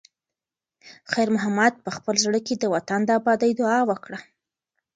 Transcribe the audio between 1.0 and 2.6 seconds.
خیر محمد په خپل زړه کې